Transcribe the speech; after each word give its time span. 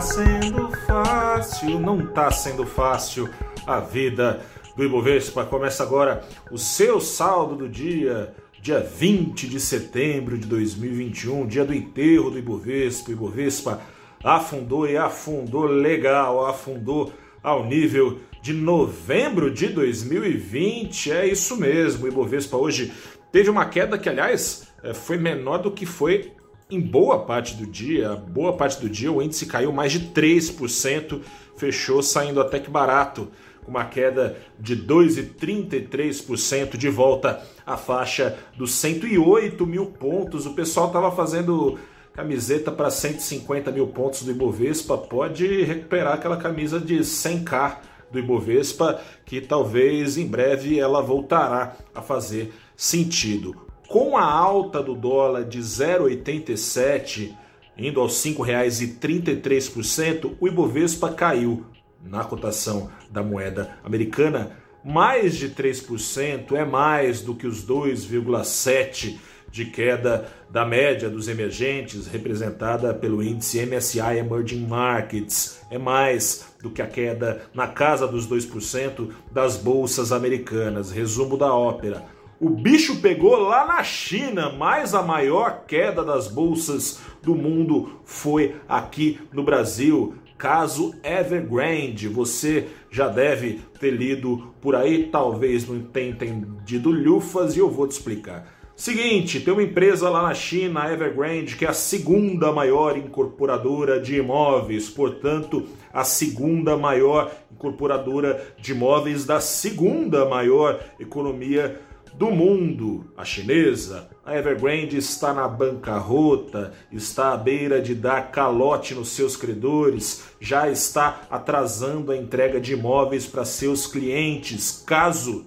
sendo 0.00 0.70
fácil, 0.86 1.78
não 1.78 2.06
tá 2.06 2.30
sendo 2.30 2.64
fácil 2.64 3.28
a 3.66 3.80
vida 3.80 4.40
do 4.74 4.82
Ibovespa. 4.82 5.44
Começa 5.44 5.82
agora 5.82 6.24
o 6.50 6.56
seu 6.56 7.00
saldo 7.00 7.54
do 7.54 7.68
dia, 7.68 8.34
dia 8.62 8.80
20 8.80 9.46
de 9.46 9.60
setembro 9.60 10.38
de 10.38 10.46
2021, 10.46 11.46
dia 11.46 11.66
do 11.66 11.74
enterro 11.74 12.30
do 12.30 12.38
Ibovespa. 12.38 13.10
O 13.10 13.12
Ibovespa 13.12 13.80
afundou 14.24 14.88
e 14.88 14.96
afundou 14.96 15.64
legal, 15.64 16.46
afundou 16.46 17.12
ao 17.42 17.66
nível 17.66 18.20
de 18.40 18.54
novembro 18.54 19.50
de 19.50 19.68
2020. 19.68 21.12
É 21.12 21.26
isso 21.26 21.58
mesmo, 21.58 22.06
o 22.06 22.08
Ibovespa 22.08 22.56
hoje 22.56 22.90
teve 23.30 23.50
uma 23.50 23.66
queda 23.66 23.98
que, 23.98 24.08
aliás, 24.08 24.66
é, 24.82 24.94
foi 24.94 25.18
menor 25.18 25.58
do 25.58 25.70
que 25.70 25.84
foi 25.84 26.32
em 26.70 26.80
boa 26.80 27.24
parte 27.24 27.56
do 27.56 27.66
dia, 27.66 28.14
boa 28.14 28.56
parte 28.56 28.80
do 28.80 28.88
dia 28.88 29.10
o 29.10 29.20
índice 29.20 29.46
caiu 29.46 29.72
mais 29.72 29.92
de 29.92 30.10
3%, 30.10 31.20
fechou 31.56 32.02
saindo 32.02 32.40
até 32.40 32.60
que 32.60 32.70
barato, 32.70 33.28
com 33.62 33.70
uma 33.70 33.84
queda 33.84 34.36
de 34.58 34.76
2,33% 34.76 36.76
de 36.76 36.88
volta 36.88 37.42
à 37.66 37.76
faixa 37.76 38.38
dos 38.56 38.72
108 38.72 39.66
mil 39.66 39.86
pontos. 39.86 40.46
O 40.46 40.54
pessoal 40.54 40.86
estava 40.86 41.10
fazendo 41.10 41.78
camiseta 42.12 42.70
para 42.70 42.90
150 42.90 43.70
mil 43.72 43.88
pontos 43.88 44.22
do 44.22 44.30
Ibovespa, 44.30 44.96
pode 44.96 45.62
recuperar 45.62 46.14
aquela 46.14 46.36
camisa 46.36 46.80
de 46.80 46.98
100k 46.98 47.78
do 48.10 48.18
Ibovespa, 48.18 49.00
que 49.24 49.40
talvez 49.40 50.16
em 50.16 50.26
breve 50.26 50.78
ela 50.78 51.00
voltará 51.00 51.76
a 51.94 52.02
fazer 52.02 52.52
sentido. 52.76 53.69
Com 53.90 54.16
a 54.16 54.24
alta 54.24 54.80
do 54.80 54.94
dólar 54.94 55.42
de 55.42 55.58
0,87, 55.58 57.36
indo 57.76 58.00
aos 58.00 58.24
R$ 58.24 58.36
5,33%, 58.36 60.36
o 60.38 60.46
Ibovespa 60.46 61.12
caiu 61.12 61.66
na 62.00 62.22
cotação 62.22 62.88
da 63.10 63.20
moeda 63.20 63.76
americana 63.82 64.56
mais 64.84 65.34
de 65.34 65.48
3%, 65.48 66.52
é 66.52 66.64
mais 66.64 67.20
do 67.20 67.34
que 67.34 67.48
os 67.48 67.66
2,7% 67.66 69.18
de 69.50 69.64
queda 69.64 70.28
da 70.48 70.64
média 70.64 71.10
dos 71.10 71.26
emergentes, 71.26 72.06
representada 72.06 72.94
pelo 72.94 73.20
índice 73.20 73.66
MSI 73.66 74.18
Emerging 74.18 74.68
Markets. 74.68 75.62
É 75.68 75.78
mais 75.78 76.54
do 76.62 76.70
que 76.70 76.80
a 76.80 76.86
queda 76.86 77.42
na 77.52 77.66
casa 77.66 78.06
dos 78.06 78.28
2% 78.28 79.10
das 79.32 79.56
bolsas 79.56 80.12
americanas. 80.12 80.92
Resumo 80.92 81.36
da 81.36 81.52
ópera. 81.52 82.19
O 82.40 82.48
bicho 82.48 83.02
pegou 83.02 83.36
lá 83.36 83.66
na 83.66 83.84
China, 83.84 84.50
mas 84.50 84.94
a 84.94 85.02
maior 85.02 85.64
queda 85.66 86.02
das 86.02 86.26
bolsas 86.26 86.98
do 87.22 87.34
mundo 87.34 88.00
foi 88.02 88.56
aqui 88.66 89.20
no 89.30 89.42
Brasil. 89.42 90.14
Caso 90.38 90.94
Evergrande, 91.04 92.08
você 92.08 92.68
já 92.90 93.08
deve 93.08 93.60
ter 93.78 93.90
lido 93.90 94.54
por 94.58 94.74
aí, 94.74 95.10
talvez 95.12 95.68
não 95.68 95.82
tenha 95.82 96.12
entendido 96.12 96.90
lufas 96.90 97.54
e 97.56 97.58
eu 97.58 97.68
vou 97.68 97.86
te 97.86 97.90
explicar. 97.90 98.46
Seguinte, 98.74 99.40
tem 99.40 99.52
uma 99.52 99.62
empresa 99.62 100.08
lá 100.08 100.22
na 100.22 100.32
China, 100.32 100.84
a 100.84 100.92
Evergrande, 100.94 101.56
que 101.56 101.66
é 101.66 101.68
a 101.68 101.74
segunda 101.74 102.50
maior 102.50 102.96
incorporadora 102.96 104.00
de 104.00 104.16
imóveis, 104.16 104.88
portanto, 104.88 105.66
a 105.92 106.04
segunda 106.04 106.74
maior 106.74 107.30
incorporadora 107.52 108.42
de 108.58 108.72
imóveis 108.72 109.26
da 109.26 109.38
segunda 109.38 110.24
maior 110.24 110.80
economia 110.98 111.78
do 112.14 112.30
mundo, 112.30 113.12
a 113.16 113.24
chinesa, 113.24 114.08
a 114.24 114.36
Evergrande 114.36 114.96
está 114.96 115.32
na 115.32 115.46
bancarrota, 115.48 116.72
está 116.92 117.32
à 117.32 117.36
beira 117.36 117.80
de 117.80 117.94
dar 117.94 118.30
calote 118.30 118.94
nos 118.94 119.08
seus 119.10 119.36
credores, 119.36 120.24
já 120.40 120.68
está 120.68 121.22
atrasando 121.30 122.12
a 122.12 122.16
entrega 122.16 122.60
de 122.60 122.72
imóveis 122.74 123.26
para 123.26 123.44
seus 123.44 123.86
clientes. 123.86 124.82
Caso, 124.86 125.46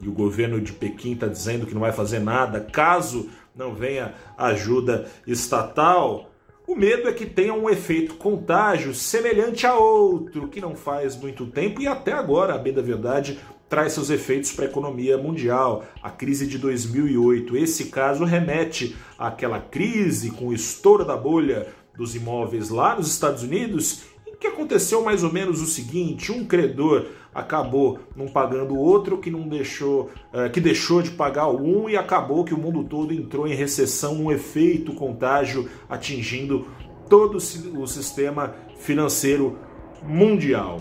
e 0.00 0.08
o 0.08 0.12
governo 0.12 0.60
de 0.60 0.72
Pequim 0.72 1.12
está 1.12 1.26
dizendo 1.26 1.66
que 1.66 1.74
não 1.74 1.80
vai 1.80 1.92
fazer 1.92 2.18
nada, 2.18 2.60
caso 2.60 3.28
não 3.54 3.74
venha 3.74 4.14
ajuda 4.36 5.10
estatal, 5.26 6.30
o 6.70 6.76
medo 6.76 7.08
é 7.08 7.12
que 7.12 7.26
tenha 7.26 7.52
um 7.52 7.68
efeito 7.68 8.14
contágio 8.14 8.94
semelhante 8.94 9.66
a 9.66 9.74
outro 9.74 10.46
que 10.46 10.60
não 10.60 10.76
faz 10.76 11.16
muito 11.16 11.44
tempo 11.46 11.82
e 11.82 11.88
até 11.88 12.12
agora, 12.12 12.54
a 12.54 12.58
bem 12.58 12.72
da 12.72 12.80
verdade, 12.80 13.40
traz 13.70 13.92
seus 13.92 14.10
efeitos 14.10 14.50
para 14.50 14.64
a 14.64 14.68
economia 14.68 15.16
mundial, 15.16 15.84
a 16.02 16.10
crise 16.10 16.44
de 16.44 16.58
2008. 16.58 17.56
Esse 17.56 17.84
caso 17.86 18.24
remete 18.24 18.96
àquela 19.16 19.60
crise 19.60 20.32
com 20.32 20.48
o 20.48 20.52
estouro 20.52 21.04
da 21.04 21.16
bolha 21.16 21.68
dos 21.96 22.16
imóveis 22.16 22.68
lá 22.68 22.96
nos 22.96 23.08
Estados 23.08 23.44
Unidos, 23.44 24.02
em 24.26 24.34
que 24.34 24.48
aconteceu 24.48 25.02
mais 25.02 25.22
ou 25.22 25.32
menos 25.32 25.62
o 25.62 25.66
seguinte: 25.66 26.32
um 26.32 26.44
credor 26.44 27.06
acabou 27.32 28.00
não 28.16 28.26
pagando 28.26 28.74
o 28.74 28.78
outro, 28.78 29.18
que 29.18 29.30
não 29.30 29.46
deixou, 29.48 30.10
uh, 30.34 30.50
que 30.52 30.60
deixou 30.60 31.00
de 31.00 31.12
pagar 31.12 31.46
o 31.46 31.62
um 31.62 31.88
e 31.88 31.96
acabou 31.96 32.44
que 32.44 32.52
o 32.52 32.58
mundo 32.58 32.82
todo 32.82 33.14
entrou 33.14 33.46
em 33.46 33.54
recessão, 33.54 34.16
um 34.16 34.32
efeito 34.32 34.92
contágio 34.94 35.70
atingindo 35.88 36.66
todo 37.08 37.36
o 37.36 37.86
sistema 37.86 38.52
financeiro 38.78 39.56
mundial. 40.02 40.80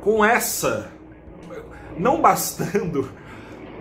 Com 0.00 0.24
essa 0.24 0.90
não 1.98 2.20
bastando 2.20 3.08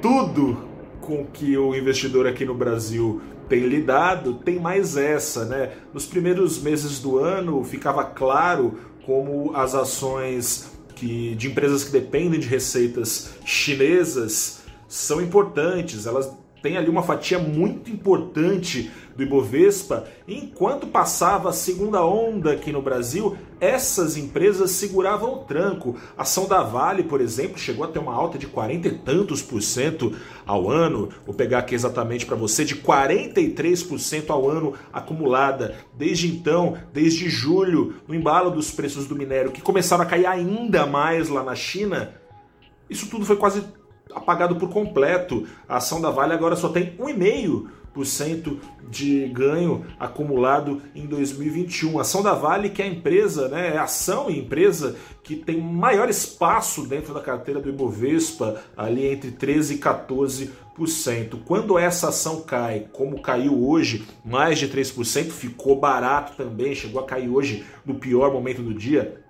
tudo 0.01 0.67
com 1.01 1.25
que 1.25 1.57
o 1.57 1.75
investidor 1.75 2.27
aqui 2.27 2.45
no 2.45 2.53
Brasil 2.53 3.21
tem 3.47 3.61
lidado, 3.61 4.35
tem 4.35 4.59
mais 4.59 4.95
essa, 4.95 5.45
né? 5.45 5.71
Nos 5.93 6.05
primeiros 6.05 6.61
meses 6.61 6.99
do 6.99 7.17
ano 7.17 7.63
ficava 7.63 8.03
claro 8.03 8.79
como 9.05 9.55
as 9.55 9.73
ações 9.73 10.71
que, 10.95 11.33
de 11.35 11.47
empresas 11.47 11.83
que 11.83 11.91
dependem 11.91 12.39
de 12.39 12.47
receitas 12.47 13.31
chinesas 13.43 14.61
são 14.87 15.21
importantes, 15.21 16.05
elas 16.05 16.31
têm 16.61 16.77
ali 16.77 16.89
uma 16.89 17.03
fatia 17.03 17.39
muito 17.39 17.89
importante 17.91 18.91
do 19.19 19.23
Ibovespa, 19.23 20.07
enquanto 20.27 20.87
passava 20.87 21.49
a 21.49 21.53
segunda 21.53 22.03
onda 22.05 22.53
aqui 22.53 22.71
no 22.71 22.81
Brasil, 22.81 23.37
essas 23.59 24.15
empresas 24.15 24.71
seguravam 24.71 25.33
o 25.33 25.37
tranco. 25.39 25.97
A 26.17 26.21
ação 26.21 26.47
da 26.47 26.63
Vale, 26.63 27.03
por 27.03 27.19
exemplo, 27.19 27.57
chegou 27.57 27.83
a 27.83 27.89
ter 27.89 27.99
uma 27.99 28.13
alta 28.13 28.37
de 28.37 28.47
40 28.47 28.87
e 28.87 28.97
tantos 28.99 29.41
por 29.41 29.61
cento 29.61 30.15
ao 30.45 30.69
ano. 30.69 31.09
Vou 31.25 31.35
pegar 31.35 31.59
aqui 31.59 31.75
exatamente 31.75 32.25
para 32.25 32.37
você, 32.37 32.63
de 32.63 32.77
43% 32.77 34.29
ao 34.29 34.49
ano 34.49 34.73
acumulada. 34.93 35.75
Desde 35.97 36.27
então, 36.27 36.77
desde 36.93 37.29
julho, 37.29 37.95
no 38.07 38.15
embalo 38.15 38.49
dos 38.49 38.71
preços 38.71 39.05
do 39.05 39.15
minério, 39.15 39.51
que 39.51 39.61
começaram 39.61 40.03
a 40.03 40.07
cair 40.07 40.25
ainda 40.25 40.85
mais 40.85 41.27
lá 41.27 41.43
na 41.43 41.55
China, 41.55 42.13
isso 42.89 43.07
tudo 43.07 43.25
foi 43.25 43.35
quase 43.35 43.63
apagado 44.13 44.55
por 44.55 44.69
completo. 44.69 45.47
A 45.67 45.77
ação 45.77 46.01
da 46.01 46.09
Vale 46.09 46.33
agora 46.33 46.55
só 46.55 46.69
tem 46.69 46.95
1,5% 46.97 48.57
de 48.89 49.27
ganho 49.27 49.85
acumulado 49.99 50.81
em 50.95 51.05
2021. 51.05 51.97
A 51.97 52.01
ação 52.01 52.23
da 52.23 52.33
Vale, 52.33 52.69
que 52.69 52.81
é 52.81 52.85
a 52.85 52.89
empresa, 52.89 53.47
né, 53.49 53.75
é 53.75 53.77
ação 53.77 54.29
e 54.29 54.39
empresa 54.39 54.95
que 55.23 55.35
tem 55.35 55.61
maior 55.61 56.09
espaço 56.09 56.87
dentro 56.87 57.13
da 57.13 57.21
carteira 57.21 57.59
do 57.59 57.69
Ibovespa, 57.69 58.61
ali 58.75 59.05
entre 59.05 59.31
13% 59.31 59.75
e 59.75 59.77
14%. 59.77 61.39
Quando 61.45 61.77
essa 61.77 62.09
ação 62.09 62.41
cai, 62.41 62.87
como 62.91 63.21
caiu 63.21 63.67
hoje, 63.67 64.07
mais 64.25 64.57
de 64.57 64.67
3%, 64.67 65.29
ficou 65.29 65.75
barato 65.79 66.37
também, 66.37 66.73
chegou 66.73 67.01
a 67.01 67.05
cair 67.05 67.29
hoje 67.29 67.65
no 67.85 67.95
pior 67.95 68.31
momento 68.31 68.63
do 68.63 68.73
dia, 68.73 69.21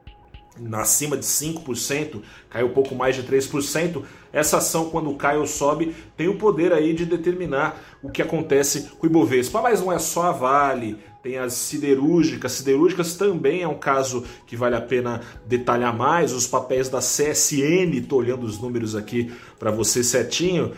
acima 0.73 1.17
de 1.17 1.25
5%, 1.25 2.21
caiu 2.49 2.69
pouco 2.69 2.95
mais 2.95 3.15
de 3.15 3.23
3%. 3.23 4.03
Essa 4.31 4.57
ação, 4.57 4.89
quando 4.89 5.13
cai 5.15 5.37
ou 5.37 5.47
sobe, 5.47 5.95
tem 6.15 6.27
o 6.27 6.37
poder 6.37 6.71
aí 6.71 6.93
de 6.93 7.05
determinar 7.05 7.81
o 8.03 8.09
que 8.09 8.21
acontece 8.21 8.89
com 8.97 9.07
o 9.07 9.09
Ibovespa. 9.09 9.61
Mas 9.61 9.81
não 9.81 9.91
é 9.91 9.97
só 9.97 10.23
a 10.23 10.31
Vale, 10.31 10.97
tem 11.23 11.37
as 11.37 11.53
siderúrgicas. 11.53 12.53
Siderúrgicas 12.53 13.15
também 13.15 13.61
é 13.61 13.67
um 13.67 13.77
caso 13.77 14.23
que 14.45 14.55
vale 14.55 14.75
a 14.75 14.81
pena 14.81 15.21
detalhar 15.45 15.95
mais. 15.95 16.31
Os 16.31 16.47
papéis 16.47 16.89
da 16.89 16.99
CSN, 16.99 17.95
estou 17.95 18.19
olhando 18.19 18.45
os 18.45 18.59
números 18.59 18.95
aqui 18.95 19.31
para 19.57 19.71
você 19.71 20.03
certinho. 20.03 20.73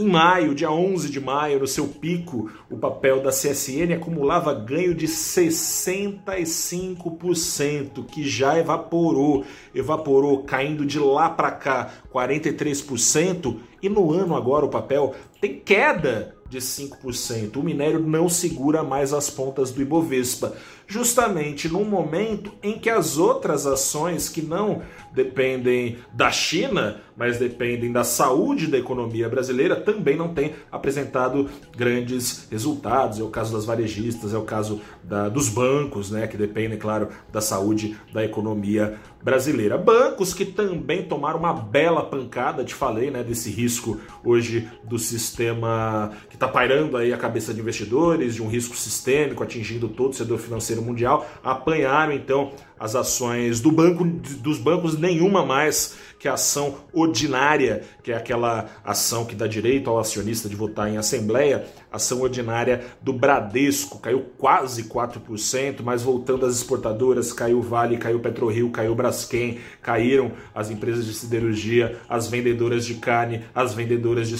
Em 0.00 0.08
maio, 0.08 0.54
dia 0.54 0.70
11 0.70 1.10
de 1.10 1.20
maio, 1.20 1.60
no 1.60 1.66
seu 1.66 1.86
pico, 1.86 2.50
o 2.70 2.78
papel 2.78 3.22
da 3.22 3.28
CSN 3.28 3.92
acumulava 3.94 4.54
ganho 4.54 4.94
de 4.94 5.06
65%, 5.06 8.06
que 8.06 8.26
já 8.26 8.58
evaporou, 8.58 9.44
evaporou 9.74 10.42
caindo 10.44 10.86
de 10.86 10.98
lá 10.98 11.28
para 11.28 11.50
cá 11.50 11.90
43%, 12.10 13.58
e 13.82 13.90
no 13.90 14.10
ano 14.10 14.34
agora 14.34 14.64
o 14.64 14.70
papel 14.70 15.14
tem 15.38 15.60
queda 15.60 16.34
de 16.48 16.60
5%. 16.60 17.56
O 17.56 17.62
minério 17.62 18.00
não 18.00 18.26
segura 18.26 18.82
mais 18.82 19.12
as 19.12 19.28
pontas 19.28 19.70
do 19.70 19.82
Ibovespa, 19.82 20.56
justamente 20.90 21.68
num 21.68 21.84
momento 21.84 22.52
em 22.60 22.76
que 22.76 22.90
as 22.90 23.16
outras 23.16 23.64
ações 23.64 24.28
que 24.28 24.42
não 24.42 24.82
dependem 25.12 25.98
da 26.12 26.32
China, 26.32 27.00
mas 27.16 27.38
dependem 27.38 27.92
da 27.92 28.02
saúde 28.02 28.66
da 28.66 28.78
economia 28.78 29.28
brasileira, 29.28 29.76
também 29.76 30.16
não 30.16 30.34
têm 30.34 30.52
apresentado 30.70 31.48
grandes 31.76 32.48
resultados. 32.50 33.20
É 33.20 33.22
o 33.22 33.28
caso 33.28 33.52
das 33.52 33.64
varejistas, 33.64 34.34
é 34.34 34.38
o 34.38 34.42
caso 34.42 34.80
da, 35.04 35.28
dos 35.28 35.48
bancos, 35.48 36.10
né, 36.10 36.26
que 36.26 36.36
dependem, 36.36 36.78
claro, 36.78 37.08
da 37.32 37.40
saúde 37.40 37.96
da 38.12 38.24
economia 38.24 38.98
brasileira. 39.22 39.76
Bancos 39.76 40.32
que 40.32 40.44
também 40.44 41.02
tomaram 41.02 41.38
uma 41.38 41.52
bela 41.52 42.02
pancada, 42.02 42.64
te 42.64 42.74
falei, 42.74 43.10
né, 43.10 43.22
desse 43.22 43.50
risco 43.50 44.00
hoje 44.24 44.68
do 44.84 44.98
sistema 44.98 46.10
que 46.28 46.36
está 46.36 46.48
pairando 46.48 46.96
aí 46.96 47.12
a 47.12 47.18
cabeça 47.18 47.52
de 47.52 47.60
investidores, 47.60 48.34
de 48.34 48.42
um 48.42 48.48
risco 48.48 48.76
sistêmico 48.76 49.42
atingindo 49.42 49.88
todo 49.88 50.12
o 50.12 50.16
setor 50.16 50.38
financeiro 50.38 50.79
mundial, 50.82 51.26
apanharam 51.42 52.12
então 52.12 52.52
as 52.80 52.94
ações 52.94 53.60
do 53.60 53.70
banco, 53.70 54.04
dos 54.04 54.58
bancos, 54.58 54.98
nenhuma 54.98 55.44
mais 55.44 55.98
que 56.18 56.28
a 56.28 56.34
ação 56.34 56.76
ordinária, 56.92 57.82
que 58.02 58.10
é 58.10 58.16
aquela 58.16 58.68
ação 58.84 59.24
que 59.24 59.34
dá 59.34 59.46
direito 59.46 59.88
ao 59.88 59.98
acionista 59.98 60.48
de 60.48 60.56
votar 60.56 60.90
em 60.90 60.96
assembleia, 60.96 61.66
ação 61.92 62.20
ordinária 62.20 62.84
do 63.00 63.12
Bradesco, 63.12 63.98
caiu 63.98 64.26
quase 64.38 64.84
4%, 64.84 65.80
mas 65.82 66.02
voltando 66.02 66.46
às 66.46 66.56
exportadoras, 66.56 67.32
caiu 67.32 67.60
Vale, 67.60 67.98
caiu 67.98 68.20
PetroRio, 68.20 68.70
caiu 68.70 68.94
Braskem, 68.94 69.58
caíram 69.82 70.32
as 70.54 70.70
empresas 70.70 71.04
de 71.04 71.14
siderurgia, 71.14 71.98
as 72.08 72.28
vendedoras 72.28 72.86
de 72.86 72.94
carne, 72.94 73.44
as 73.54 73.74
vendedoras 73.74 74.28
de, 74.28 74.36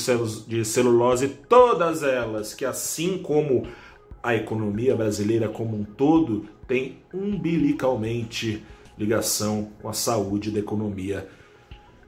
de 0.47 0.65
celulose, 0.65 1.29
todas 1.29 2.03
elas 2.03 2.55
que 2.55 2.65
assim 2.65 3.19
como 3.19 3.67
a 4.23 4.35
economia 4.35 4.95
brasileira 4.95 5.49
como 5.49 5.77
um 5.77 5.85
todo 5.85 6.47
tem 6.67 6.99
umbilicalmente 7.13 8.63
ligação 8.99 9.71
com 9.81 9.89
a 9.89 9.93
saúde 9.93 10.51
da 10.51 10.59
economia 10.59 11.29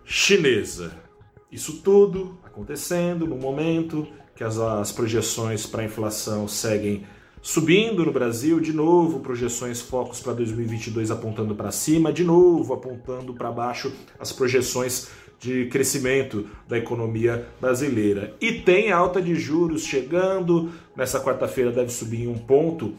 chinesa. 0.05 0.93
Isso 1.51 1.81
tudo 1.83 2.39
acontecendo 2.45 3.27
no 3.27 3.37
momento 3.37 4.07
que 4.35 4.45
as, 4.45 4.59
as 4.59 4.93
projeções 4.93 5.67
para 5.67 5.83
a 5.83 5.85
inflação 5.87 6.47
seguem 6.47 7.05
subindo 7.41 8.05
no 8.05 8.13
Brasil, 8.13 8.61
de 8.61 8.73
novo 8.73 9.21
projeções 9.21 9.81
focos 9.81 10.21
para 10.21 10.33
2022 10.33 11.11
apontando 11.11 11.55
para 11.55 11.73
cima, 11.73 12.13
de 12.13 12.25
novo 12.25 12.73
apontando 12.73 13.35
para 13.35 13.51
baixo 13.51 13.93
as 14.19 14.33
projeções 14.33 15.09
de 15.43 15.67
crescimento 15.67 16.47
da 16.69 16.79
economia 16.79 17.49
brasileira. 17.61 18.33
E 18.41 18.53
tem 18.53 18.93
alta 18.93 19.21
de 19.21 19.35
juros 19.35 19.83
chegando, 19.83 20.71
nessa 20.97 21.21
quarta-feira 21.21 21.73
deve 21.73 21.91
subir 21.91 22.23
em 22.23 22.29
um 22.29 22.39
ponto 22.39 22.95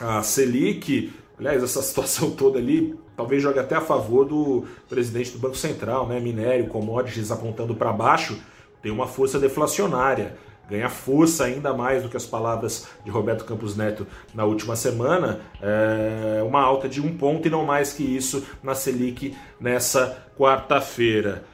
a 0.00 0.20
Selic, 0.20 1.12
aliás, 1.38 1.62
essa 1.62 1.80
situação 1.82 2.32
toda 2.32 2.58
ali 2.58 2.98
talvez 3.16 3.42
jogue 3.42 3.58
até 3.58 3.76
a 3.76 3.80
favor 3.80 4.24
do 4.24 4.64
presidente 4.88 5.30
do 5.32 5.38
Banco 5.38 5.56
Central, 5.56 6.08
né? 6.08 6.18
Minério, 6.18 6.66
commodities 6.68 7.30
apontando 7.30 7.74
para 7.74 7.92
baixo, 7.92 8.36
tem 8.82 8.90
uma 8.90 9.06
força 9.06 9.38
deflacionária. 9.38 10.36
Ganha 10.68 10.88
força 10.88 11.44
ainda 11.44 11.74
mais 11.74 12.02
do 12.02 12.08
que 12.08 12.16
as 12.16 12.24
palavras 12.24 12.88
de 13.04 13.10
Roberto 13.10 13.44
Campos 13.44 13.76
Neto 13.76 14.06
na 14.32 14.44
última 14.44 14.74
semana, 14.74 15.40
é 15.60 16.42
uma 16.44 16.62
alta 16.62 16.88
de 16.88 17.00
um 17.00 17.16
ponto 17.16 17.46
e 17.46 17.50
não 17.50 17.64
mais 17.64 17.92
que 17.92 18.04
isso 18.04 18.46
na 18.62 18.74
Selic 18.74 19.36
nessa 19.60 20.16
quarta-feira. 20.38 21.44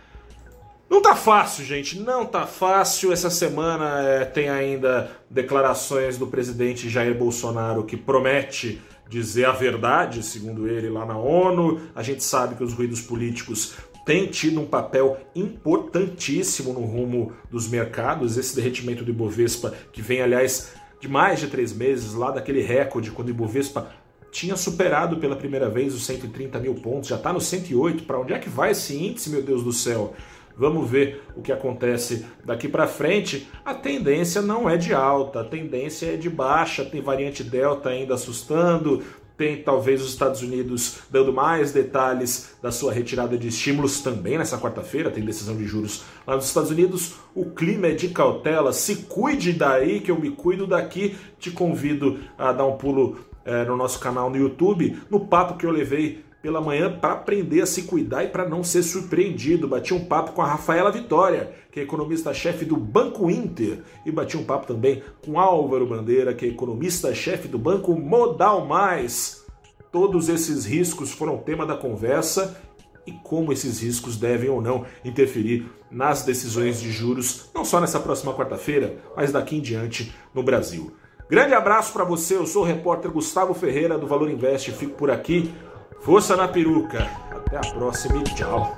Não 0.88 1.02
tá 1.02 1.16
fácil, 1.16 1.64
gente, 1.64 1.98
não 1.98 2.24
tá 2.24 2.46
fácil. 2.46 3.12
Essa 3.12 3.28
semana 3.28 4.00
é, 4.02 4.24
tem 4.24 4.48
ainda 4.48 5.10
declarações 5.28 6.16
do 6.16 6.28
presidente 6.28 6.88
Jair 6.88 7.16
Bolsonaro 7.16 7.84
que 7.84 7.96
promete 7.96 8.80
dizer 9.08 9.46
a 9.46 9.52
verdade, 9.52 10.22
segundo 10.22 10.68
ele, 10.68 10.88
lá 10.88 11.04
na 11.04 11.18
ONU. 11.18 11.80
A 11.94 12.02
gente 12.02 12.22
sabe 12.22 12.54
que 12.54 12.62
os 12.62 12.72
ruídos 12.72 13.00
políticos 13.00 13.74
têm 14.04 14.28
tido 14.28 14.60
um 14.60 14.66
papel 14.66 15.18
importantíssimo 15.34 16.72
no 16.72 16.84
rumo 16.84 17.32
dos 17.50 17.68
mercados. 17.68 18.36
Esse 18.36 18.54
derretimento 18.54 19.04
do 19.04 19.10
Ibovespa, 19.10 19.74
que 19.92 20.00
vem, 20.00 20.22
aliás, 20.22 20.72
de 21.00 21.08
mais 21.08 21.40
de 21.40 21.48
três 21.48 21.72
meses, 21.72 22.14
lá 22.14 22.30
daquele 22.30 22.62
recorde, 22.62 23.10
quando 23.10 23.28
o 23.28 23.32
Ibovespa 23.32 23.90
tinha 24.30 24.54
superado 24.54 25.16
pela 25.16 25.34
primeira 25.34 25.68
vez 25.68 25.94
os 25.94 26.04
130 26.04 26.58
mil 26.60 26.74
pontos, 26.76 27.08
já 27.08 27.16
está 27.16 27.32
no 27.32 27.40
108. 27.40 28.04
Para 28.04 28.20
onde 28.20 28.32
é 28.32 28.38
que 28.38 28.48
vai 28.48 28.70
esse 28.70 28.96
índice, 28.96 29.30
meu 29.30 29.42
Deus 29.42 29.64
do 29.64 29.72
céu? 29.72 30.14
Vamos 30.56 30.88
ver 30.88 31.22
o 31.36 31.42
que 31.42 31.52
acontece 31.52 32.24
daqui 32.44 32.66
para 32.66 32.86
frente. 32.86 33.46
A 33.64 33.74
tendência 33.74 34.40
não 34.40 34.68
é 34.68 34.76
de 34.76 34.94
alta, 34.94 35.40
a 35.40 35.44
tendência 35.44 36.14
é 36.14 36.16
de 36.16 36.30
baixa. 36.30 36.84
Tem 36.84 37.02
variante 37.02 37.44
Delta 37.44 37.90
ainda 37.90 38.14
assustando, 38.14 39.02
tem 39.36 39.62
talvez 39.62 40.02
os 40.02 40.08
Estados 40.08 40.40
Unidos 40.40 41.00
dando 41.10 41.32
mais 41.32 41.70
detalhes 41.70 42.56
da 42.62 42.72
sua 42.72 42.90
retirada 42.92 43.36
de 43.36 43.48
estímulos 43.48 44.00
também 44.00 44.38
nessa 44.38 44.58
quarta-feira, 44.58 45.10
tem 45.10 45.22
decisão 45.22 45.54
de 45.56 45.66
juros 45.66 46.04
lá 46.26 46.36
nos 46.36 46.46
Estados 46.46 46.70
Unidos. 46.70 47.16
O 47.34 47.44
clima 47.50 47.88
é 47.88 47.92
de 47.92 48.08
cautela, 48.08 48.72
se 48.72 48.96
cuide 49.04 49.52
daí 49.52 50.00
que 50.00 50.10
eu 50.10 50.18
me 50.18 50.30
cuido 50.30 50.66
daqui. 50.66 51.16
Te 51.38 51.50
convido 51.50 52.18
a 52.38 52.50
dar 52.50 52.64
um 52.64 52.78
pulo 52.78 53.18
é, 53.44 53.64
no 53.64 53.76
nosso 53.76 54.00
canal 54.00 54.30
no 54.30 54.36
YouTube, 54.36 54.98
no 55.10 55.20
papo 55.20 55.58
que 55.58 55.66
eu 55.66 55.70
levei 55.70 56.24
pela 56.46 56.60
manhã 56.60 56.96
para 56.96 57.14
aprender 57.14 57.60
a 57.60 57.66
se 57.66 57.82
cuidar 57.82 58.22
e 58.22 58.28
para 58.28 58.48
não 58.48 58.62
ser 58.62 58.84
surpreendido. 58.84 59.66
Bati 59.66 59.92
um 59.92 60.04
papo 60.04 60.30
com 60.30 60.40
a 60.40 60.46
Rafaela 60.46 60.92
Vitória, 60.92 61.52
que 61.72 61.80
é 61.80 61.82
economista-chefe 61.82 62.64
do 62.64 62.76
Banco 62.76 63.28
Inter, 63.28 63.80
e 64.04 64.12
bati 64.12 64.36
um 64.36 64.44
papo 64.44 64.64
também 64.64 65.02
com 65.24 65.40
Álvaro 65.40 65.88
Bandeira, 65.88 66.32
que 66.32 66.46
é 66.46 66.48
economista-chefe 66.48 67.48
do 67.48 67.58
Banco 67.58 67.98
Modal 67.98 68.64
Mais. 68.64 69.44
Todos 69.90 70.28
esses 70.28 70.64
riscos 70.64 71.10
foram 71.10 71.38
tema 71.38 71.66
da 71.66 71.76
conversa 71.76 72.56
e 73.04 73.10
como 73.10 73.52
esses 73.52 73.80
riscos 73.80 74.16
devem 74.16 74.48
ou 74.48 74.62
não 74.62 74.86
interferir 75.04 75.68
nas 75.90 76.22
decisões 76.22 76.80
de 76.80 76.92
juros, 76.92 77.50
não 77.52 77.64
só 77.64 77.80
nessa 77.80 77.98
próxima 77.98 78.32
quarta-feira, 78.34 78.98
mas 79.16 79.32
daqui 79.32 79.56
em 79.56 79.60
diante 79.60 80.14
no 80.32 80.44
Brasil. 80.44 80.94
Grande 81.28 81.54
abraço 81.54 81.92
para 81.92 82.04
você, 82.04 82.36
eu 82.36 82.46
sou 82.46 82.62
o 82.62 82.64
repórter 82.64 83.10
Gustavo 83.10 83.52
Ferreira 83.52 83.98
do 83.98 84.06
Valor 84.06 84.30
Invest, 84.30 84.70
fico 84.70 84.94
por 84.94 85.10
aqui. 85.10 85.52
Força 86.00 86.36
na 86.36 86.46
peruca. 86.48 87.08
Até 87.30 87.56
a 87.56 87.60
próxima 87.60 88.18
e 88.18 88.24
tchau. 88.24 88.76